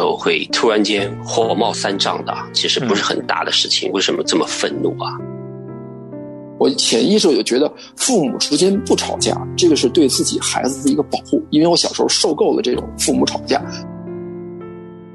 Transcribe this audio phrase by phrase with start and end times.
[0.00, 5.12] 时候会突然间火冒三丈的，其实不是很大的事情，为什么这么愤怒啊？
[6.58, 13.62] 我潜意识就觉得父母之间不吵架，这个是对自己孩子的一个保护，因为我小时候受够了这种父母吵架。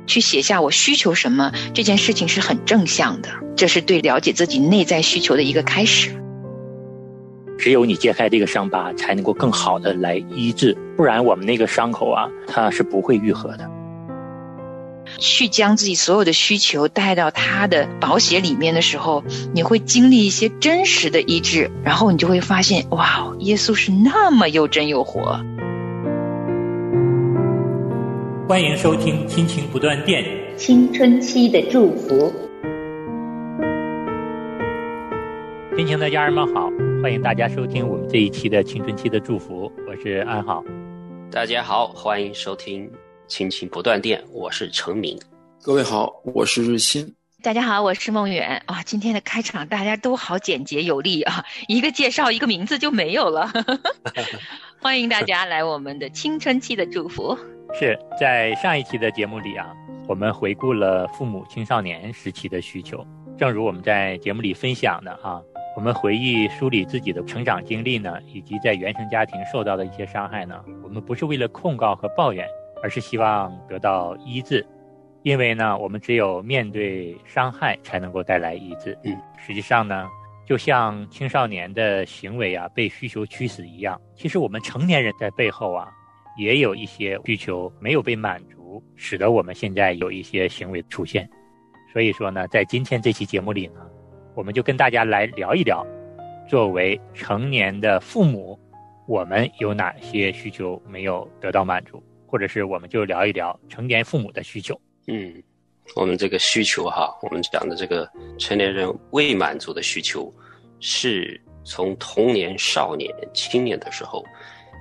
[0.06, 6.12] 去写下我需求什么这件事情是很正向的，这是对了解自己内在需求的一个开始。
[7.58, 13.68] 只有你揭开这个伤疤，才能够更好的来医治，不然我们那个伤口啊，它是不会愈合的。
[15.18, 19.24] 去将自己所有的需求带到他的保险里面的时候，
[19.54, 25.40] 你会经历一些真实的医治，然后你就会发现，哇，耶稣是那么又真又活。
[28.48, 30.24] 欢迎收听《亲情不断电》，
[30.56, 32.32] 青春期的祝福。
[35.76, 40.64] 亲情的家人们好，欢迎大家收听我们这一期的《青春期的祝福》，我是安好。
[41.32, 42.86] 大家好，欢迎收听
[43.28, 45.20] 《亲情不断电》，我是程明。
[45.64, 47.16] 各位好，我是日新。
[47.42, 48.62] 大家好，我是梦远。
[48.68, 53.52] 啊，今天的开场大家都好简洁有力啊， 一个介绍，一个名字就没有了。
[54.80, 57.36] 欢迎大家来我们的青春期的祝福。
[57.74, 59.74] 是在上一期的节目里啊，
[60.08, 63.06] 我们回顾了父母青少年时期的需求。
[63.38, 65.42] 正如我们在节目里分享的啊，
[65.76, 72.48] 我们回忆梳理自己的成长经历呢，以及在原生家庭受到的一些伤害呢，我们不是为了控告和抱怨，
[72.86, 74.64] 而是希望得到医治。
[75.24, 78.96] 因为呢，我们只有面对伤害，才能够带来医治。
[79.04, 80.08] 嗯，实际上呢，
[80.46, 85.92] 就像青少年的行为啊，被需求驱使一样，其实我们成年人在背后啊。
[86.38, 91.28] 也有一些需求没有被满足，使得我们现在有一些行为出现。
[91.94, 93.80] 所以说呢，在今天这期节目里呢，
[94.36, 95.88] 我们就跟大家来聊一聊，
[96.46, 98.60] 作为成年的父母，
[99.08, 102.04] 我们有哪些需求没有得到满足，
[102.36, 104.78] 或者是我们就聊一聊成年父母的需求。
[105.08, 105.42] 嗯，
[105.96, 110.30] 我们这个需求哈，我们讲的这个成年人未满足的需求，
[110.82, 114.22] 是从童年、少年、青年的时候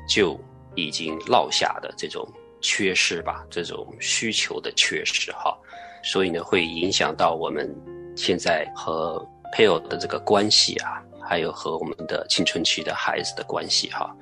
[0.09, 0.37] 就。
[0.77, 2.29] 已经落下的这种
[2.61, 5.57] 缺失吧，这种需求的缺失哈，
[6.03, 7.73] 所以呢，会影响到我们
[8.17, 14.13] 现在和配偶的这个关系啊，还有和我们的青春期的孩子的关系哈。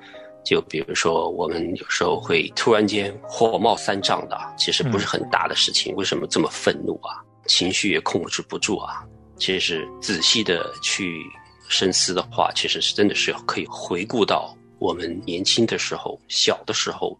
[0.43, 7.23] 就比如说，我们有时候会突然间火冒三丈的，其实不是很大的事情，为什么这么愤怒啊？
[7.47, 9.03] 情绪也控制不住啊？
[9.37, 11.21] 其实仔细的去
[11.69, 14.55] 深思的话，其实是真的是可以回顾到。
[14.79, 17.17] 我们年轻的时候，小的时候，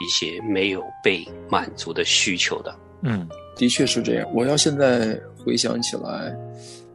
[0.00, 3.26] 一些没有被满足的需求的，嗯，
[3.56, 4.30] 的确是这样。
[4.34, 6.36] 我要现在回想起来，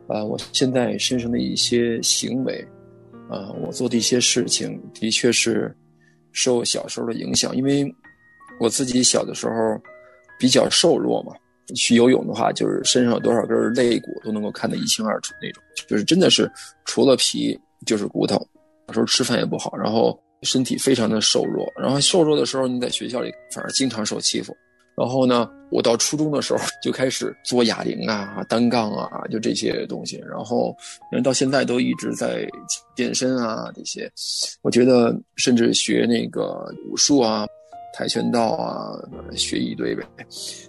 [0.08, 2.64] 啊，我现在身上的一些行为，
[3.32, 5.74] 呃，我做的一些事情，的确是
[6.34, 7.56] 受小时候的影响。
[7.56, 7.90] 因为
[8.60, 9.54] 我自己小的时候
[10.38, 11.34] 比较瘦弱嘛，
[11.76, 16.52] 去游泳的话，就是身上有多少根肋骨都能够看得一清二楚那种，就是真的是
[16.84, 18.36] 除了皮就是骨头。
[18.88, 24.54] 有时候吃饭也不好，然后身体非常的瘦弱，然后瘦弱的时候你在学校里反而经常受欺负。
[24.98, 30.22] 然后呢，我到初中的时候就开始做哑铃啊、单杠啊，就这些东西。
[30.30, 30.76] 然后
[31.12, 32.48] 人到现在都一直在
[32.96, 34.12] 健身啊，这些。
[34.62, 37.48] 我觉得甚至学那个武术啊、
[37.94, 38.94] 跆拳道啊，
[39.36, 40.04] 学一堆呗。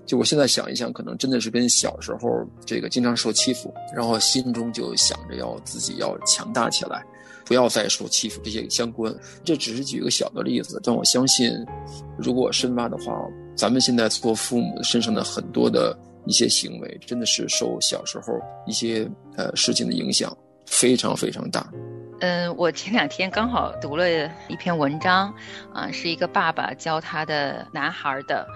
[0.07, 2.29] 就我现在想一想，可能真的是跟小时候
[2.65, 7.05] 这个经常受欺负，然后心中就想着要自己要强大起来。
[7.45, 9.13] 不要再受欺负，这些相关。
[9.43, 11.53] 这只是举一个小的例子，但我相信，
[12.17, 13.21] 如果深挖的话，
[13.55, 15.97] 咱们现在做父母身上的很多的
[16.27, 20.37] 一些行为，真的是受小时候一些呃事情的影响，
[20.67, 21.67] 非常非常大。
[22.21, 24.09] 嗯，我前两天刚好读了
[24.49, 25.35] 一篇文章，
[25.75, 28.47] 啊，是一个爸爸教他的男孩的。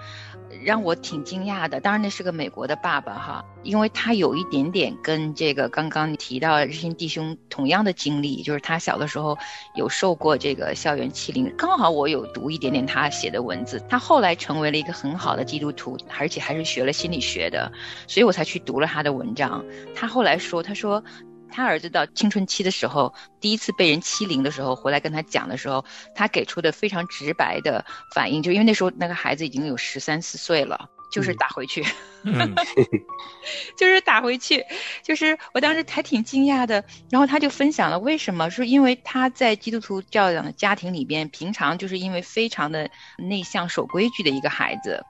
[0.63, 9.37] 让我挺惊讶的，当然那是个美国的爸爸哈，因为他有一点点跟这个刚刚提到日新弟兄同样的经历，就是他小的时候
[9.75, 17.71] 有受过这个校园欺凌，刚好我有读一点点他写的文字，他后来成为了一个很好的基督徒，而且还是学了心理学的，
[18.07, 19.63] 所以我才去读了他的文章。
[19.95, 21.03] 他后来说，他说。
[21.49, 25.83] 他儿子到青春期的时候，第一次被人欺凌的时候，回来跟他讲的时候，
[26.15, 31.81] 他给出的非常直白的反应，就因为那时候那个孩子已经有十三四岁了，就是打回去。
[31.81, 31.87] 嗯
[33.77, 34.63] 就是打回去，
[35.03, 36.83] 就是我当时还挺惊讶的。
[37.09, 45.03] 然后他就分享了为什么，说因为他在基督徒教养的家庭里边，平常就是因为非常的内向、守规矩的一个孩子，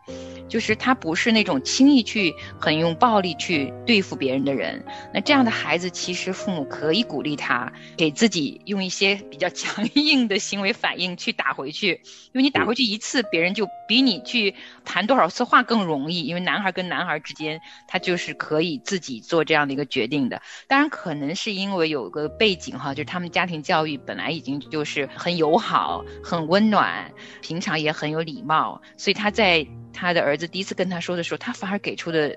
[0.47, 4.83] 就是他不是那种轻易去很用暴力去对付别人的人。
[5.13, 12.01] 那这样的孩子，其实父母可以鼓励他，给自己用一些比较强硬的行为反应去打回去，
[12.33, 14.53] 因为你打回去一次，别人就比你去
[14.85, 20.41] 谈多少次话更容易，因为男孩跟男孩之间，他就是可以自己做这样的一个决定的。
[20.67, 27.11] 当然，可能是因为有个背景哈，就是他们家庭教育本来已经就是很友好、很温暖，
[27.41, 32.35] 平常也很有礼貌，所以他在他的儿子第一次跟他说的时候，他反而给出的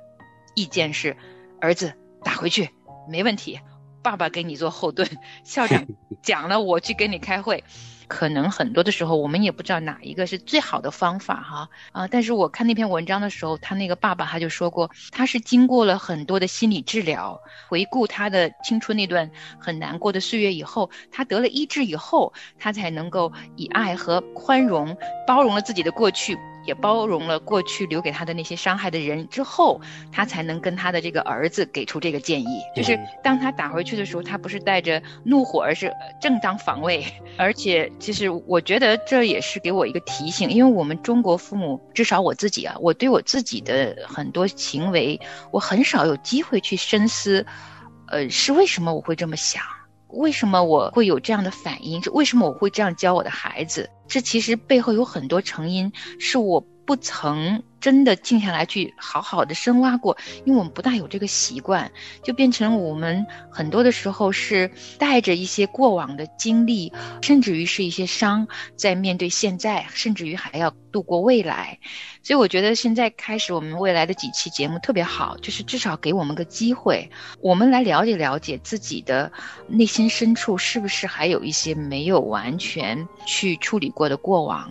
[0.54, 1.16] 意见是：
[1.60, 1.92] 儿子
[2.22, 2.70] 打回去
[3.08, 3.60] 没问题，
[4.02, 5.08] 爸爸给你做后盾，
[5.44, 5.86] 校长
[6.22, 7.64] 讲了，我去跟你开会。
[8.10, 12.08] 可能很多的时候，我们也不知道哪一个是最好的方法哈啊！
[12.08, 19.30] 但是我看那篇文章的时候，他那个爸爸他就说过，他是经过了很多的心理治疗，回顾他的青春那段
[19.60, 26.36] 很难过的岁月以后，他得了医治以后，他才能够以爱和宽容包容了自己的过去。
[26.66, 29.80] 也包容了过去留给他的那些伤害的人之后，
[30.12, 32.60] 他才能跟他的这个儿子给出这个建议。
[32.76, 35.90] 就是当他打回去的时候，他不是带着怒火，而是
[36.20, 37.02] 正当防卫。
[37.38, 45.20] 而且，其实我觉得这也是给我一个提醒，因为我们中国父母，至少我自己啊，我对我自己的很多行为，
[45.52, 47.44] 我很少有机会去深思，
[48.08, 49.62] 呃，是为什么我会这么想。
[50.08, 52.00] 为什么我会有这样的反应？
[52.12, 53.88] 为什么我会这样教我的孩子？
[54.08, 57.62] 这其实背后有很多成因，是我不曾。
[57.80, 60.14] 真的静下来去好好的深挖过，
[60.44, 61.90] 因为我们不大有这个习惯，
[62.22, 66.92] 就变成我们很多的时候是带着一些过往的经历，
[67.22, 68.46] 甚至于是一些伤，
[68.76, 71.78] 在面对现在，甚至于还要度过未来。
[72.22, 77.10] 所以我觉得现在开始我们未来的几期节目特别好，就是至少给我们个机会，
[77.40, 79.32] 我们来了解了解自己的
[79.66, 84.70] 内心深处是不是还有一些没有完全去处理过的过往。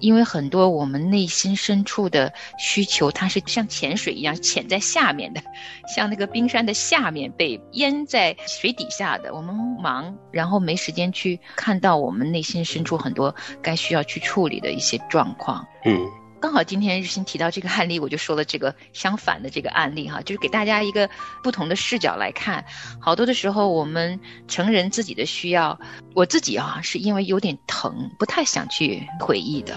[0.00, 5.42] 因为很多我们内心深处的需求，它是像潜水一样潜在下面的，
[5.94, 9.34] 像那个冰山的下面被淹在水底下的。
[9.34, 15.66] 我们忙，然后没时间去看到我们内心深处很多该需要去处理的一些状况。
[15.84, 15.98] 嗯，
[16.40, 21.10] 刚好今天日新提到这个案例，我就说了这个相反的这个案例哈， 就是给大家一个
[21.42, 22.64] 不同的视角来看。
[23.00, 25.78] 好多的时候，我们成人自己的需要，
[26.14, 29.74] 我自己啊是因为有点疼，不太想去回忆的。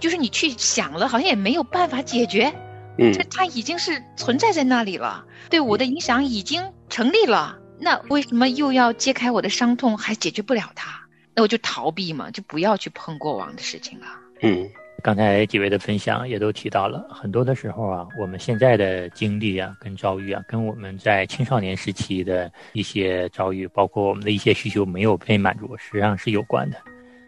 [0.00, 2.52] 就是你去想了，好像也没有办法解决，
[2.98, 7.58] 嗯，这它已经是存在在那里了，对我的影响已经成立了。
[7.80, 11.00] 那为什么又要揭开我的伤痛，还解决不了它？
[11.34, 14.06] 那我就逃避嘛，就不要去碰过往的事情了。
[14.42, 14.70] 嗯，
[15.06, 26.76] 刚才几位的分享也都提到了，很多的时候啊，我们现在的经历啊，跟遭遇啊，跟我们在青少年时期的一些遭遇，包括我们的一些需求没有被满足，实际上是有关的。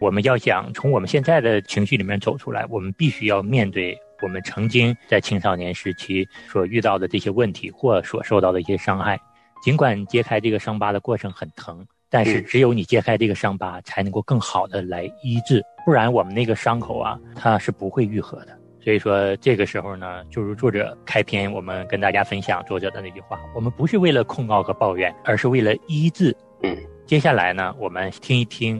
[0.01, 9.17] 我们要想从我们现在的情绪里面走出来，我们必须要面对我们曾经在青少年时期所遇到的这些问题或所受到的一些伤害。
[9.63, 18.55] 尽管揭开这个伤疤的过程很疼，但是只有你揭开这个伤疤，才能够更好的来医治，不然我们那个伤口啊，它是不会愈合的。
[18.79, 26.31] 所以说，这个时候呢，就如作者开篇我们跟大家分享作者的那句话：我们不是为了控告和抱怨，而是为了医治。
[26.61, 26.77] 嗯，
[27.07, 28.79] 接下来呢，我们听一听。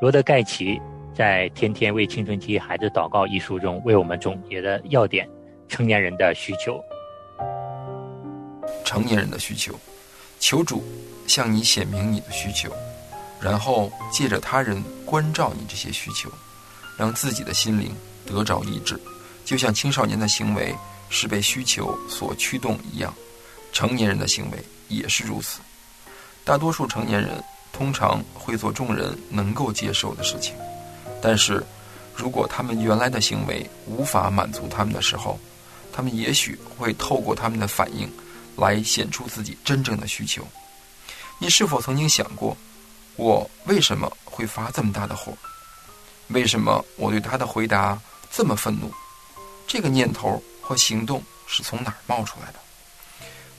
[0.00, 0.80] 罗德盖奇
[1.12, 5.28] 在《天天为青春期孩子祷告》一书中为我们总结的要点：
[5.68, 6.82] 成年人的需求。
[8.82, 9.74] 成年人的需求，
[10.40, 10.82] 求主
[11.26, 12.72] 向你显明你的需求，
[13.42, 16.30] 然后借着他人关照你这些需求，
[16.96, 19.00] 让自己的心灵得着医治。
[19.44, 20.74] 就像青少年的行为
[21.08, 23.14] 是被需求所驱动一样，
[23.72, 25.60] 成年人的行为也是如此。
[26.44, 27.42] 大多数成年人。
[27.72, 30.54] 通常会做众人能够接受的事情，
[31.20, 31.62] 但是，
[32.14, 35.38] 如果他们原来的行为无法满足他们的时候，
[35.92, 38.10] 他们也许会透过他们的反应
[38.56, 40.42] 来显出自己真正的需求。
[41.38, 42.56] 你是否曾经想过，
[43.16, 45.36] 我为什么会发这么大的火？
[46.28, 47.98] 为什么我对他的回答
[48.30, 48.90] 这么愤怒？
[49.66, 52.58] 这个念头和行动是从哪儿冒出来的？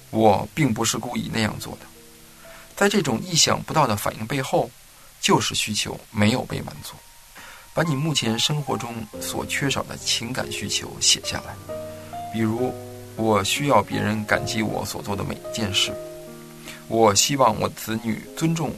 [0.09, 1.79] 我并不是故意那样做的。
[2.75, 4.69] 在这种意想不到的反应背后，
[5.19, 6.93] 就是需求没有被满足。
[7.73, 11.55] 把你目前生活中所缺少的情感需求写下来，
[12.33, 12.73] 比如，
[13.15, 15.91] 我需要别人感激我所做的每一件事；
[16.87, 18.75] 我希望我子女尊重我；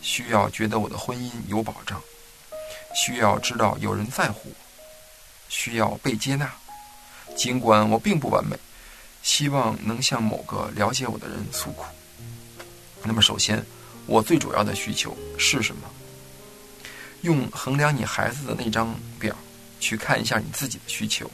[0.00, 1.98] 需要觉得我的婚姻有保障；
[2.94, 4.54] 需要知道有人在乎我；
[5.48, 6.50] 需要被接纳。
[7.36, 8.56] 尽管我并不完美，
[9.22, 11.84] 希望能向某个了解我的人诉苦。
[13.02, 13.64] 那么，首先，
[14.06, 15.88] 我最主要的需求是什么？
[17.22, 19.36] 用衡量你孩子的那张表
[19.78, 21.30] 去看一下你自己的需求。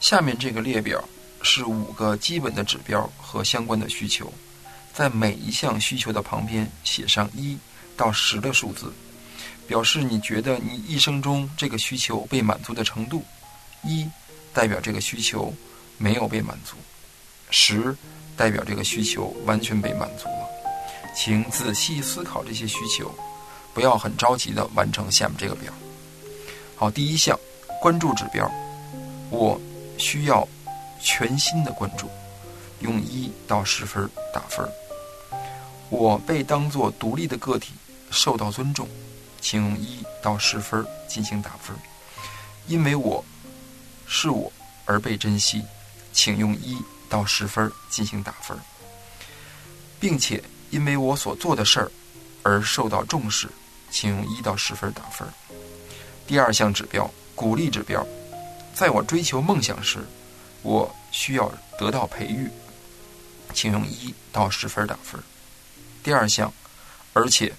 [0.00, 1.02] 下面这个列表
[1.42, 4.32] 是五个基本的指标和相关的需求，
[4.92, 7.56] 在每一项需求的旁边写上一
[7.96, 8.92] 到十的数字，
[9.66, 13.22] 表示你觉得你一生中这个需求被满足的程度。
[13.82, 14.08] 一
[14.52, 15.52] 代表这个需求
[15.98, 16.76] 没有被满足，
[17.50, 17.94] 十
[18.36, 20.48] 代表这个需求完全被满足了。
[21.14, 23.14] 请仔细思考这些需求，
[23.74, 25.72] 不要很着急地完成下面这个表。
[26.76, 27.38] 好，第一项
[27.80, 28.50] 关注指标，
[29.30, 29.60] 我
[29.98, 30.48] 需要
[31.00, 32.08] 全新的关注，
[32.80, 34.66] 用一到十分打分。
[35.90, 37.72] 我被当作独立的个体
[38.10, 38.88] 受到尊重，
[39.44, 41.76] 请用一到十分进行打分，
[42.66, 43.22] 因为我
[44.06, 44.50] 是我
[44.86, 45.62] 而被珍惜，
[46.14, 46.78] 请用一
[47.10, 48.58] 到十分进行打分，
[50.00, 50.42] 并且。
[50.70, 51.88] 因为我所做的事儿
[52.42, 53.48] 而受到重视，
[53.92, 55.28] 请用一到十分打分。
[56.26, 58.04] 第二项指标，鼓励指标，
[58.74, 60.04] 在我追求梦想时，
[60.62, 61.48] 我需要
[61.78, 62.50] 得到培育，
[63.52, 65.22] 请用一到十分打分。
[66.02, 66.52] 第二项，
[67.12, 67.54] 而且，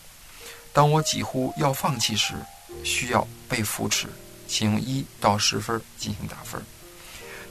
[0.76, 2.36] 当我几乎要放弃时，
[2.84, 4.08] 需要被扶持，
[4.48, 6.62] 请用一到十分进行打分。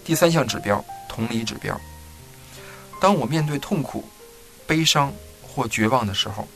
[0.04, 1.81] 第三项指标，同理指标，
[3.00, 4.04] 当我面对痛苦、
[4.66, 5.12] 悲伤。
[5.57, 6.49] 或绝望的时候，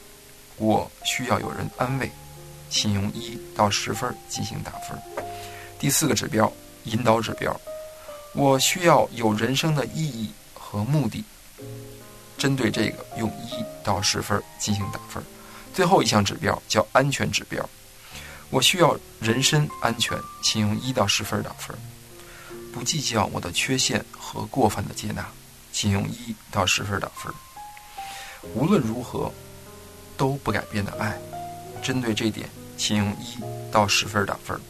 [0.56, 2.10] 我需要有人安慰，
[2.68, 5.00] 请用一到十分进行打分。
[5.78, 7.56] 第四个指标，引导指标，
[8.34, 11.24] 我需要有人生的意义和目的，
[12.36, 15.22] 针对这个用一到十分进行打分。
[15.78, 17.64] 最后一项指标叫安全指标，
[18.50, 21.78] 我需要人身安全，请用一到十分打分。
[22.72, 25.24] 不计较我的缺陷和过分的接纳，
[25.70, 27.32] 请用一到十分打分。
[28.54, 29.32] 无论如何
[30.16, 31.16] 都不改变的爱，
[31.80, 33.38] 针对这点，请用一
[33.70, 34.60] 到十分打分。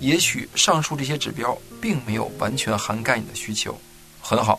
[0.00, 3.78] 也许上述这些指标并没有完全涵盖你的需求，
[4.22, 4.58] 很好，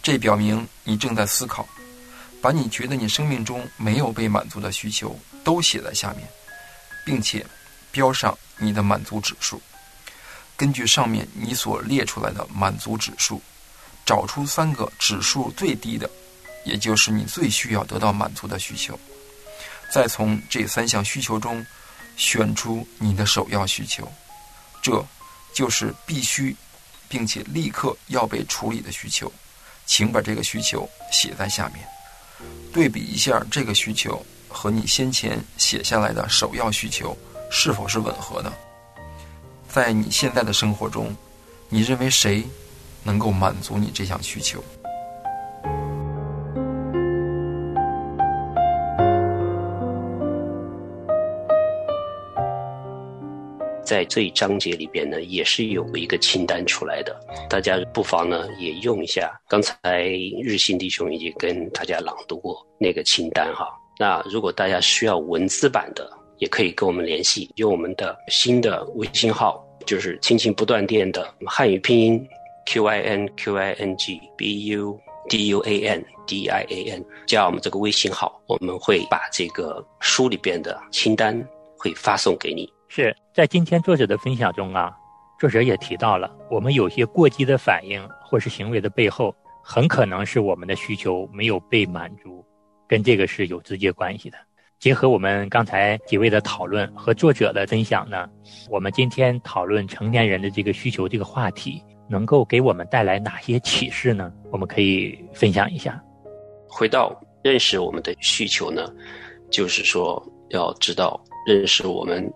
[0.00, 1.68] 这表明你正在思考，
[2.44, 6.28] 把你觉得你生命中没有被满足的需求都写在下面，
[7.02, 7.42] 并且
[7.90, 9.58] 标上你的满足指数。
[10.54, 13.40] 根据上面你所列出来的满足指数，
[14.04, 16.10] 找出三个指数最低的。
[16.66, 18.98] 也就是你最需要得到满足的需求，
[19.90, 21.64] 再从这三项需求中
[22.14, 24.06] 选出你的首要需求，
[24.82, 25.02] 这
[25.54, 26.54] 就是必须
[27.08, 29.32] 并且立刻要被处理的需求，
[29.86, 31.86] 请把这个需求写在下面，
[32.72, 37.16] 对比一下这个需求和你先前写下来的首要需求
[37.50, 38.52] 是否是吻合的。
[39.68, 41.14] 在你现在的生活中，
[41.68, 42.44] 你认为谁
[43.02, 44.62] 能够满足你这项需求？
[53.94, 57.16] 在这一章节里边呢，也是有一个清单出来的，
[57.48, 59.40] 大家不妨呢也用一下。
[59.48, 60.02] 刚才
[60.42, 63.68] 日新弟兄已经跟大家朗读过那个清单哈。
[63.96, 72.20] 那如果大家需要文字版的，也可以跟我们联系，用我们的新的微信号，就是亲情不断电的汉语拼音
[72.66, 74.98] Q I N Q I N G B U
[75.28, 81.40] D U A N D I A N，加我们这个微信号，我们会把这个书里边的清单
[81.78, 82.68] 会发送给你。
[82.96, 84.96] 是在今天作者的分享中啊，
[85.40, 89.34] 作者也提到了，我们有些过激的反应或是行为的背后，
[89.64, 92.46] 很可能是我们的需求没有被满足，
[92.86, 94.38] 跟这个是有直接关系的。
[94.78, 98.30] 结合我们刚才几位的讨论和作者的分享呢，
[98.70, 104.32] 我们今天讨论成年人的这个需求这个话题，能够给我们带来哪些启示呢？
[104.52, 106.00] 我们可以分享一下。
[106.68, 108.88] 回到认识我们的需求呢，
[109.50, 112.32] 就是说要知道认识我们。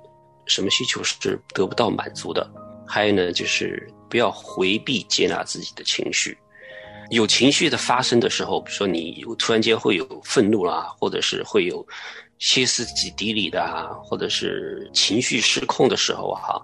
[0.49, 2.51] 什么需求是得不到满足的？
[2.87, 6.37] 还有呢，就是不要回避接纳自己的情绪。
[7.11, 11.87] 有情绪的发生的时候，比如说你突然间会有愤怒啦，或者是会有
[12.39, 12.85] 歇斯
[13.17, 16.61] 底里的啊，或者是情绪失控的时候啊，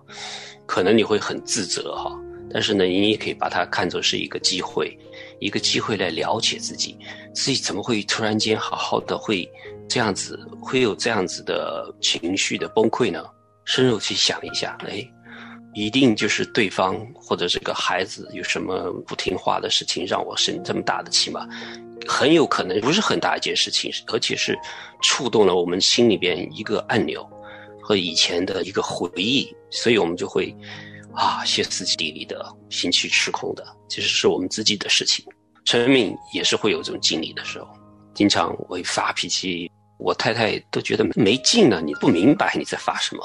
[0.66, 2.10] 可能你会很自责哈。
[2.50, 4.96] 但是呢，你也可以把它看作是一个机会，
[5.40, 6.96] 一个机会来了解自己，
[7.34, 9.50] 自己怎么会突然间好好的会
[9.88, 13.24] 这样子，会有这样子的情绪的崩溃呢？
[13.64, 15.06] 深入去想一下，哎，
[15.72, 21.48] 一定就是对方或者这个孩子有什么不听话的事情，让我生这么大的气吗？
[22.06, 24.58] 很有可能不是很大一件事情，而且是
[25.00, 27.26] 触动了我们心里边一个按钮
[27.80, 30.54] 和以前的一个回忆，所以我们就会
[31.14, 35.24] 啊歇斯底里的、心气失控的，其实是我们自己的事情。
[35.64, 37.66] 陈敏也是会有这种经历的时候，
[38.12, 43.22] 经常会发脾气，我太太都觉得没劲了，你不明白你在发什么。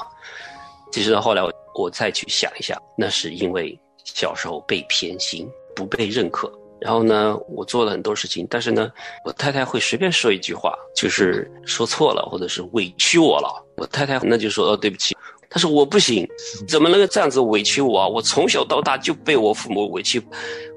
[0.92, 6.50] 其实到后来我我再去想一下，那是因为小时候被偏心，不被认可。
[6.80, 8.90] 然后呢，我做了很多事情，但是呢，
[9.24, 13.66] 我太太会随便说一句话，就是说错了，或者是委屈我了。
[13.76, 15.14] 我太太那就说：“哦，对不起。”
[15.52, 16.26] 他说：“我不行，
[16.68, 18.06] 怎么能够这样子委屈我啊？
[18.08, 20.22] 我从小到大就被我父母委屈，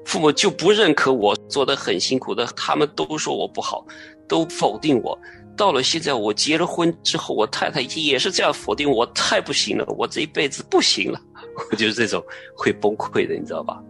[0.04, 3.86] 父母就不认可我做的很辛苦的，他们都说我不好，
[4.28, 5.18] 都否定我。
[5.56, 11.20] 到了现在，我结了婚之后，我太太也是这样否定我，太不行了，我这一辈子不行了。
[11.70, 12.24] 我就是这种
[12.56, 13.80] 会崩溃的，你知道吧？”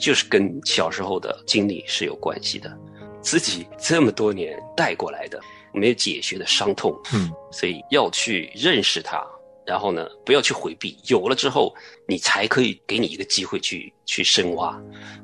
[0.00, 2.76] 就是跟小时候的经历是有关系的，
[3.20, 5.40] 自己这么多年带过来的
[5.72, 9.24] 没有解决的伤痛，嗯，所以要去认识它，
[9.64, 11.72] 然后呢，不要去回避，有了之后，
[12.08, 14.76] 你才可以给你一个机会去去深挖，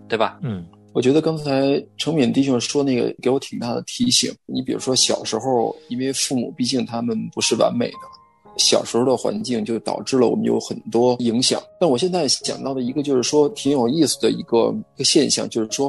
[0.08, 0.38] 对吧？
[0.42, 0.64] 嗯，
[0.98, 4.34] 我觉得刚才程敏弟兄说那个给我挺大的提醒。
[4.46, 7.98] 你比如说小时候，因为父母毕竟他们不是完美的。
[8.56, 11.62] 小时候的环境就导致了我们有很多影响。
[11.78, 15.88] 但我现在想到的一个就是说挺有意思的一个一个现象，就是说，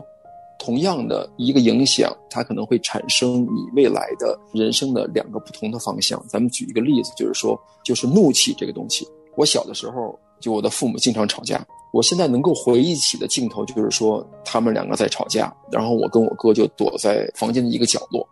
[0.60, 6.24] 同样的一个影响，它可能会产生你未来的人生的两个不同的方向。
[6.30, 9.08] 咱们举一个例子，就是说，就是怒气这个东西。
[9.36, 11.66] 我小的时候，就我的父母经常吵架。
[11.92, 18.28] 我现在能够回忆起的镜头，就是说他们两个在吵架，然后我跟我哥就躲在房间的一个角落，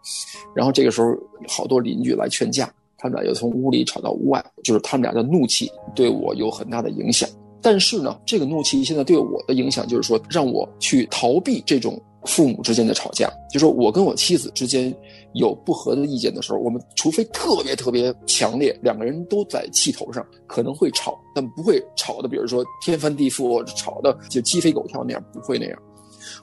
[0.55, 1.15] 然后这个时候
[1.47, 2.71] 好多邻居来劝架。
[2.99, 7.29] 他们俩又从屋里吵到屋外，就是他们俩的怒气对我有很大的影响。
[7.61, 13.27] 但是呢，这个怒气现在对我的影响就是说，让我去逃避这种父母之间的吵架。
[13.50, 14.93] 就说我跟我妻子之间
[15.34, 25.79] 有不合的意见的时候，我们除非特别特别强烈，两个人都在气头上，可能会吵，但不会吵的，比如说天翻地覆，吵的就鸡飞狗跳那样，不会那样。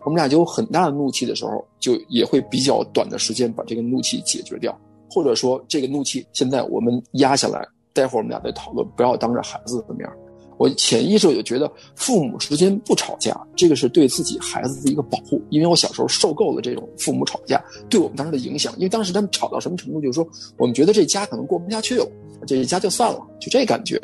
[0.04, 4.76] 我们俩就有很大的怒气的时候，就也会比较短的时间把这个怒气解决掉。
[5.10, 10.08] 或者说，这个怒气现在我们压下来，待会儿我们俩再讨论，不要当着孩子的面
[10.56, 15.40] 我潜意识我就觉得，父母之间不吵架，这个是对自己孩子的一个保护。
[15.50, 18.72] 因为我小时候受够了这种父母吵架对我们当时的影响。
[18.76, 22.06] 因为当时他们吵到什么程度，就是说我们觉得这家可能过不下去了，
[22.46, 24.00] 这一家就散了，就这感觉。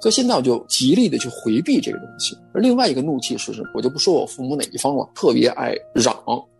[0.00, 2.36] 所以现在我就极力的去回避这个东西。
[2.52, 3.68] 而另外一个怒气是什么？
[3.74, 6.14] 我就不说我父母哪一方了，特别爱嚷。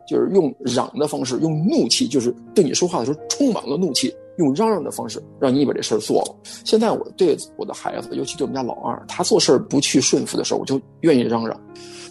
[0.08, 6.34] 就是用嚷的方式，用怒气，就是对你说话的时候充满了怒气，用嚷嚷的方式让你把这事儿做了。
[6.64, 11.60] 现在我对我的孩子，尤其对我们家老二，他做事儿不去顺服的时候，我就愿意嚷嚷。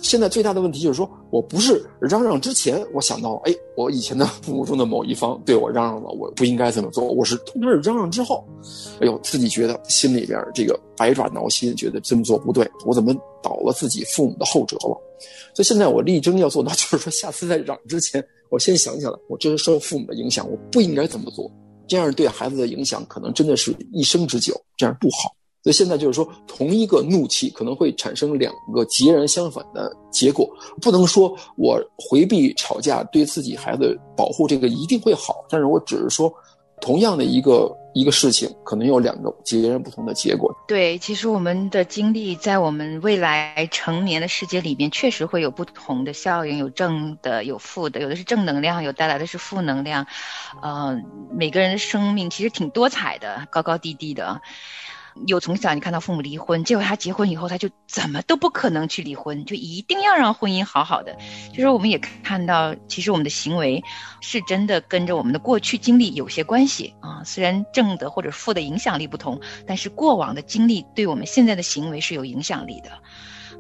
[0.02, 7.04] 现在最大的问题就是说，我不是嚷嚷之前，我想到，哎，我以前的父母中的某一方对我嚷嚷了，我不应该这么做。
[7.04, 8.48] 我是通常是嚷嚷之后，
[9.02, 13.14] 哎呦，自己觉得心里边这个百爪挠心，觉得这么做不对，我怎么
[13.44, 14.98] 倒了自己父母的后辙了？
[15.54, 21.52] 所以现在我力争要做到，就是说，下次在嚷之前，我先想起来，我这是受父母的影响，我不应该这么做。
[21.90, 25.36] 这样对孩子的影响，可能真的是一生之久，这样不好。
[25.62, 30.50] 所以现在就是说，同一个怒气可能会产生两个截然相反的结果。
[30.82, 36.32] 不能说我回避吵架对自己孩子保护这个一定会好，但是我只是说，
[36.80, 40.54] 同样的一个一个事情，可能有两个截然不同的结果。
[40.68, 50.06] 对，其实我们的经历在我们未来成年的世界里面，确实会有不同的效应，有正的，有负的，有的是正能量，有带来的是负能量。
[50.62, 54.42] 呃，每个人的生命其实挺多彩的，高高低低的。
[55.28, 61.18] 有从小你看到父母离婚，结果他结婚以后，他就怎么都不可能去离婚，就一定要让婚姻好好的。
[61.52, 63.84] 就是我们也看到，其实我们的行为
[64.22, 67.24] 是真的跟着我们的过去经历有些关系啊。
[67.24, 72.92] 虽然正的或者负的影响力不同，但是过往的经历对我们现在的行为是有影响力的。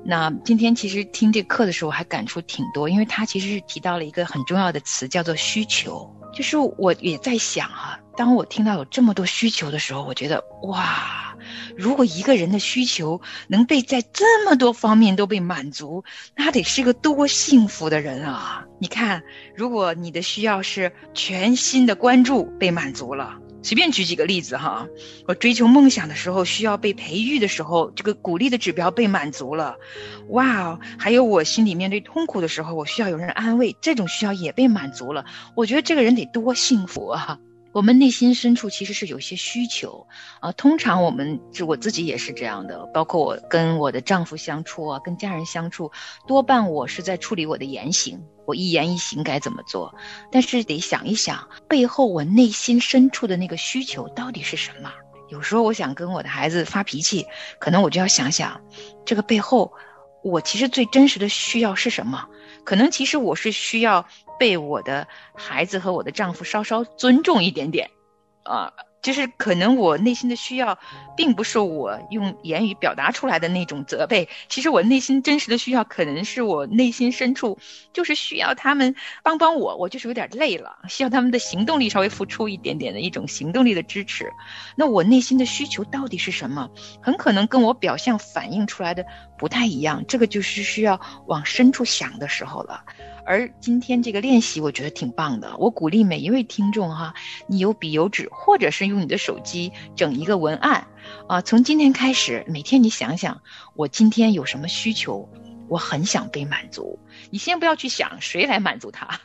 [0.05, 6.09] 那今天其实听这课的时候，还感触挺多，因为他其实是提到了一个很重要的词，叫做需求。
[6.31, 11.37] 就是我也在想啊，当我听到有这么多需求的时候，我觉得哇，
[11.77, 16.03] 如果一个人的需求能被在这么多方面都被满足，
[16.35, 18.65] 那得是个多幸福的人啊！
[18.77, 19.23] 你看，
[19.55, 23.37] 如果你的需要是全新的关注被满足了。
[23.63, 24.85] 随便举几个例子哈，
[25.25, 29.77] 我追求梦想的时候需要被培育的时候，这个鼓励的指标被满足了，
[30.31, 30.77] 哇！
[30.97, 35.23] 还有我心里面对痛苦的时候，我需要有人安慰，这种需要也被满足了。
[35.55, 37.39] 我觉得这个人得多幸福啊！
[37.79, 40.05] 我们内心深处其实是有些需求
[40.41, 40.51] 啊。
[40.51, 45.89] 通常我们就我自己也是这样的，包括我跟我的丈夫相处啊，跟家人相处，
[46.27, 48.21] 多半我是在处理我的言行。
[48.45, 49.95] 我一言一行该怎么做？
[50.29, 54.91] 但是得想一想，背后我内心深处的那个需求到底是什么？
[55.29, 57.25] 有时候我想跟我的孩子发脾气，
[57.59, 58.59] 可能我就要想想，
[59.05, 59.71] 这个背后，
[60.21, 62.27] 我其实最真实的需要是什么？
[62.65, 64.05] 可能其实我是需要
[64.39, 67.91] 被我的孩子和我的丈夫稍稍尊重一点点，
[68.43, 68.73] 啊。
[69.01, 70.77] 就是可能我内心的需要，
[71.15, 74.27] 并不是我用言语表达出来的那种责备。
[74.49, 77.57] 其实我内心真实的需要，可能是我内心深处
[77.93, 79.77] 就是需要他们帮帮我。
[79.77, 84.33] 我就是有点累了，需要他们的行动力稍微付出一点点的一种行动力的支持。
[84.75, 86.69] 那我内心的需求到底是什么？
[87.01, 89.05] 很可能跟我表象反映出来的
[89.39, 90.05] 不太一样。
[90.07, 92.83] 这个就是需要往深处想的时候了。
[93.25, 95.55] 而今天这个练习，我觉得挺棒的。
[95.57, 97.13] 我鼓励每一位听众哈，
[97.47, 100.87] 你有笔有纸，或者是用你的手机整一个文案，
[101.27, 103.41] 啊，从今天开始，每天你想想，
[103.75, 105.29] 我今天有什么需求，
[105.67, 106.99] 我很想被满足。
[107.29, 109.21] 你先不要去想谁来满足他，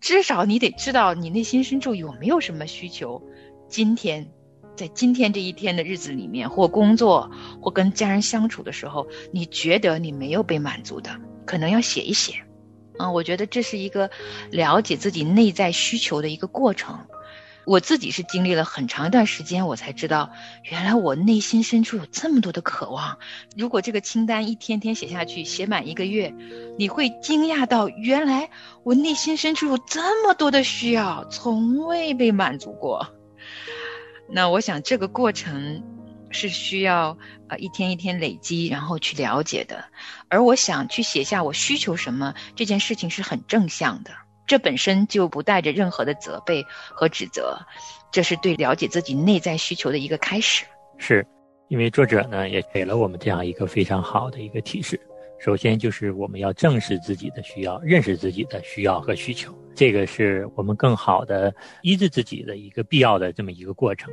[0.00, 3.22] 至少你得知道你内心深处有没有什么需求。
[3.68, 4.28] 今天，
[4.76, 11.10] 在今天这一天的日子里面，或工作，或跟家人相处的时候，你觉得你没有被满足的，
[11.46, 12.34] 可能要写一写。
[12.98, 14.10] 嗯，我觉得这是一个
[14.50, 16.98] 了解自己内在需求的一个过程。
[17.66, 20.30] 我自己是经历了很长一段时间，我才知道，
[20.70, 23.18] 原来我内心深处有这么多的渴望。
[23.56, 26.34] 如果这个清单一天天写下去，写满一个月，
[26.76, 28.50] 你会惊讶到，原来
[28.82, 33.08] 我内心深处有这么多的需要，从未被满足过。
[34.28, 35.82] 那我想这个过程。
[36.36, 37.16] 是需要
[37.48, 39.84] 呃一天一天累积，然后去了解的。
[40.28, 44.10] 而我想去写下我需求什么这件事情是很正向的，
[44.44, 47.56] 这本身就不带着任何的责备和指责，
[48.10, 50.64] 这是对了解自己内在需求的一个开始。
[50.98, 51.24] 是，
[51.68, 55.00] 因为作者呢也给了我们这样一个非常好的一个提示。
[55.38, 64.10] 首先就是我们要正视自己的需要，认识自己的需要和需求，这个是我们更好的医治自己的一个必要的这么一个过程。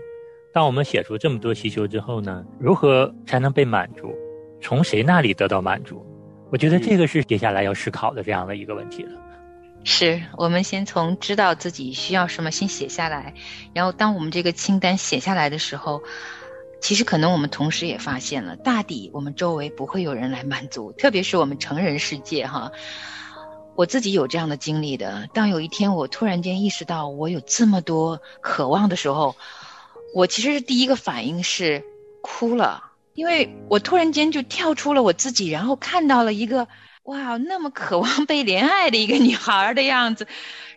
[0.53, 4.13] 当我们写出这么多需求之后呢，如何才能被满足？
[4.61, 6.05] 从谁那里得到满足？
[6.51, 9.11] 我觉得这个是接下来要思考的这样的一个问题了。
[9.83, 13.33] 是我们先从知道自己需要什么先写下来，
[13.73, 16.03] 然后当我们这个清单写下来的时候，
[16.81, 22.71] 其实可能我们同时也发现了，大抵我们周围不会有人来满足，特别是我们成人世界哈。
[23.81, 29.35] 我自己有这样的经历的，当有一天我突然间意识到我有这么多渴望的时候。
[30.13, 31.83] 我其实是第一个反应是
[32.21, 36.67] 哭了，因为我突然间就跳出了我自己，然后看到了一个
[37.03, 40.27] 哇，那么渴望被怜爱的一个女孩的样子，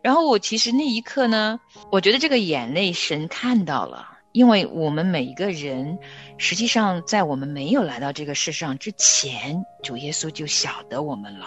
[0.02, 1.58] 然后我其实那一刻呢，
[1.90, 5.98] 我觉得这个眼泪神看到了，因为我们每一个人，
[6.38, 11.46] 实际上在我们没有来到这个世上之前，主耶稣就晓得我们了，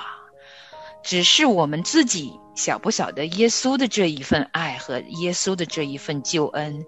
[1.07, 6.85] 只是我们自己晓不晓得耶稣的这一份爱和耶稣的这一份救恩。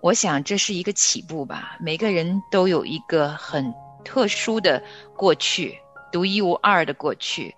[0.00, 1.76] 我想这是一个起步吧。
[1.78, 4.82] 每个人都有一个很特殊的
[5.14, 5.76] 过去，
[6.10, 7.54] 独一无二的过去。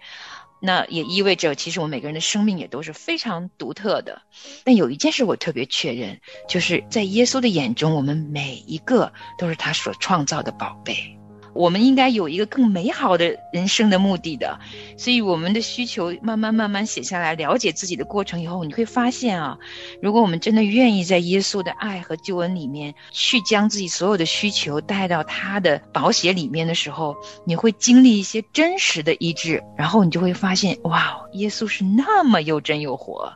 [0.61, 4.23] 那也意味着，其实我们每个人的生命也都是非常独特的。
[4.65, 11.20] 但有一件事我特别确认，就是在耶稣的眼中，我们每一个都是他所创造的宝贝。
[11.61, 14.59] 我们应该有一个更美好的人生的目的的，
[14.97, 19.59] 所以我们的需求慢慢慢慢写下来，了解自己的过程以后，你会发现啊，
[20.01, 33.35] 如果我们真的愿意在耶稣的爱和救恩里面去将自己所有的需求带到他的保险里面的时候，你会经历一些真实的医治，然后你就会发现，哇，耶稣是那么又真又活，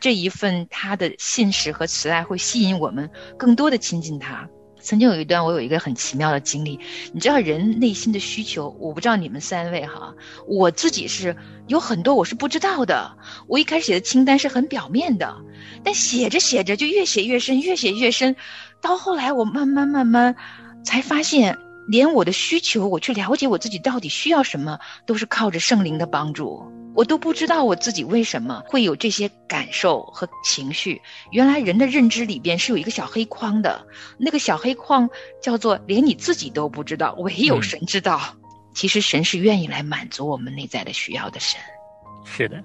[0.00, 4.50] 这一份他的信实和慈爱会吸引我们更多的亲近他。
[4.84, 6.78] 曾经有一段，我有一个很奇妙的经历。
[7.12, 10.14] 你知道，人内心的需求，我不知道你们三位哈，
[10.46, 11.34] 我自己是
[11.68, 13.16] 有很多我是不知道的。
[13.46, 15.34] 我一开始写的清单是很表面的，
[15.82, 18.36] 但写着写着就越写越深，越写越深。
[18.82, 20.36] 到后来，我慢慢慢慢
[20.84, 21.56] 才发现，
[21.88, 26.62] 连我的需求，我去了解我自己到底需要什么，都是靠着圣灵的帮助。
[26.94, 31.02] 我都不知道我自己为什么会有这些感受和情绪。
[31.32, 33.84] 原来人的认知里边是有一个小黑框的，
[34.16, 35.10] 那个小黑框
[35.42, 38.20] 叫做连你自己都不知道，唯有神知道。
[38.74, 41.38] 其实神是愿意来满足我们内在的需要的。
[41.40, 41.60] 神
[42.24, 42.62] 是的，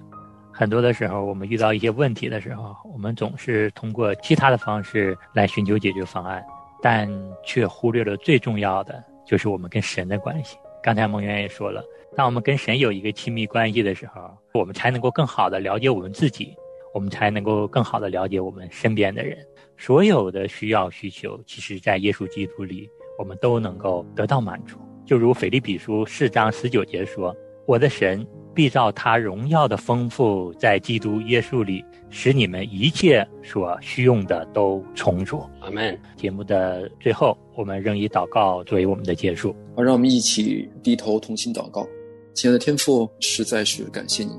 [0.52, 6.44] 很多的时候我们遇到一些问题的时候，我们总是通过其他的方式来寻求解决方案，
[6.80, 7.08] 但
[7.44, 10.56] 却忽略了最重要的就是我们跟神的关系。
[10.82, 11.84] 刚才蒙元也说了。
[12.16, 16.56] 当我们跟神有一个亲密关系的时候，我们才能够更好的了解我们自己，
[16.92, 19.38] 我们才能够更好的了解我们身边的人。
[19.76, 22.88] 所有的需要需求，其实在耶稣基督里，
[23.18, 24.78] 我们都能够得到满足。
[25.06, 27.34] 就如腓利比书四章十九节说
[27.66, 28.26] ：“我的神。”
[28.60, 35.40] 必照他荣耀的丰富，在基督耶稣里，使你们一切所需用的都充足。
[35.60, 35.98] 阿门。
[36.14, 39.56] 节目的最后，我们仍以祷告作为我们的结束。
[39.74, 41.88] 好，让我们一起低头同心祷告。
[42.34, 44.32] 亲爱的天父，实在是感谢你，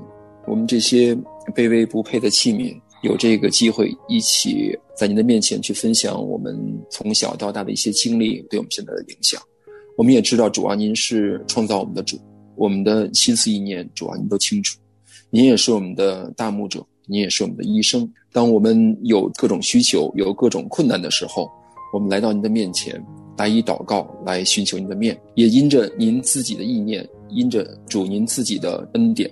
[0.46, 1.16] 我们这些
[1.52, 6.56] 卑微不配的器皿，有这个机会一起在您的面前去分享我们
[6.92, 9.42] 从小到大的一些经历，对我们现在的影响。
[9.96, 12.16] 我们也知道主啊，您是创造我们的主，
[12.56, 14.78] 我们的心思意念，主啊，您都清楚。
[15.30, 18.08] 您也是我们的大牧者，您也是我们的医生。
[18.32, 21.50] 当我们有各种需求、有各种困难的时候，
[21.92, 23.02] 我们来到您的面前，
[23.36, 29.30] 来以祷告来寻求您的面，也因着您自己的意念，因着主您自己的恩典，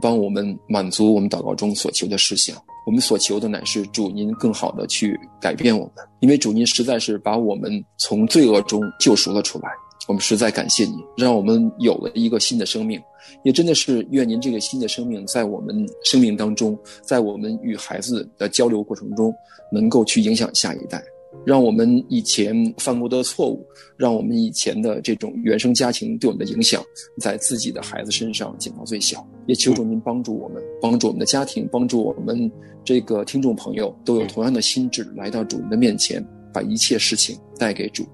[0.00, 2.56] 帮我们满足我们祷告中所求的事项。
[2.86, 9.70] 我们所求的乃是主您更好的去改变我们，因为主您实在是把我们从罪恶中救赎了出来。
[10.06, 13.00] 我们实在感谢你，让我们有了一个新的生命，
[13.42, 19.34] 也真的是愿您这个新的生命在我们生命当中，在我们与孩子的交流过程中，
[19.72, 21.02] 能够去影响下一代，
[21.46, 26.82] 让我们以前犯过的错误，让我们以前的这种原生家庭对我们的影响，
[27.18, 29.26] 在自己的孩子身上减到最小。
[29.46, 32.50] 也求助您帮助我们，帮助我们的家庭，帮助我们
[32.84, 38.06] 这个听众朋友都有同样的心智来到主人的面前，把一切事情带给主。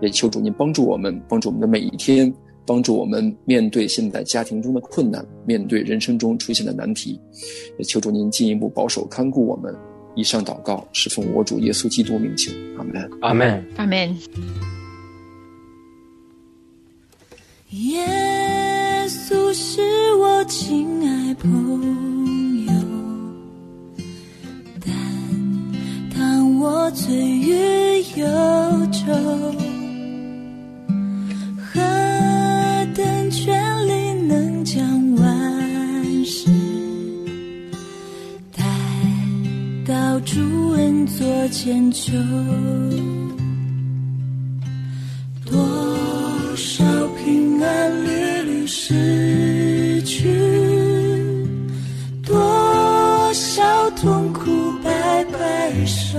[0.00, 2.32] 也求主您帮助我们，帮助我们的每一天，
[2.66, 7.20] 帮助我们面对现在家庭中的困难，面对人生中出现的难题。
[7.78, 9.74] 也求主您进一步保守看顾我们。
[10.14, 14.16] 以上祷告是奉我主耶稣基督名求，阿门，阿门，阿门。
[17.70, 18.06] 耶
[19.06, 19.82] 稣是
[20.14, 22.72] 我亲爱朋友，
[24.80, 24.90] 但
[26.16, 28.26] 当我醉于忧
[28.90, 29.65] 愁。
[40.26, 42.12] 主恩作千秋，
[45.44, 45.56] 多
[46.56, 46.84] 少
[47.16, 50.28] 平安屡屡失去，
[52.26, 56.18] 多少痛苦摆摆手，